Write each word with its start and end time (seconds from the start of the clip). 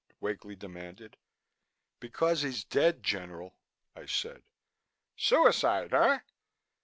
Wakely 0.19 0.55
demanded. 0.55 1.15
"Because 1.99 2.41
he's 2.41 2.63
dead, 2.63 3.03
General," 3.03 3.55
I 3.95 4.07
said. 4.07 4.41
"Suicide, 5.15 5.93
eh?" 5.93 6.19